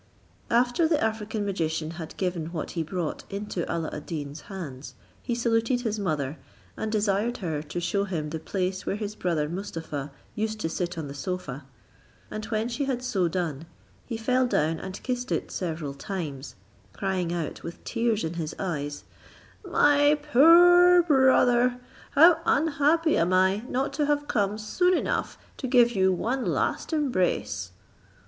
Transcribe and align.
After 0.49 0.87
the 0.87 0.99
African 0.99 1.45
magician 1.45 1.91
had 1.91 2.17
given 2.17 2.47
what 2.47 2.71
he 2.71 2.81
brought 2.81 3.23
into 3.29 3.69
Alla 3.71 3.91
ad 3.93 4.07
Deen's 4.07 4.41
hands, 4.49 4.95
he 5.21 5.35
saluted 5.35 5.81
his 5.81 5.99
mother, 5.99 6.39
and 6.75 6.91
desired 6.91 7.37
her 7.37 7.61
to 7.61 7.79
shew 7.79 8.05
him 8.05 8.31
the 8.31 8.39
place 8.39 8.83
where 8.83 8.95
his 8.95 9.13
brother 9.13 9.47
Mustapha 9.47 10.11
used 10.33 10.59
to 10.61 10.69
sit 10.69 10.97
on 10.97 11.07
the 11.07 11.13
sofa; 11.13 11.65
and 12.31 12.45
when 12.45 12.67
she 12.67 12.85
had 12.85 13.03
so 13.03 13.27
done, 13.27 13.67
he 14.07 14.17
fell 14.17 14.47
down 14.47 14.79
and 14.79 15.03
kissed 15.03 15.31
it 15.31 15.51
several 15.51 15.93
times, 15.93 16.55
crying 16.93 17.31
out 17.31 17.61
with 17.61 17.83
tears 17.83 18.23
in 18.23 18.33
his 18.33 18.55
eyes, 18.57 19.03
"My 19.63 20.17
poor 20.33 21.03
brother! 21.03 21.79
How 22.13 22.39
unhappy 22.47 23.17
am 23.19 23.33
I, 23.33 23.57
not 23.69 23.93
to 23.93 24.07
have 24.07 24.27
come 24.27 24.57
soon 24.57 24.97
enough 24.97 25.37
to 25.57 25.67
give 25.67 25.91
you 25.91 26.11
one 26.11 26.43
last 26.43 26.91
embrace." 26.91 27.69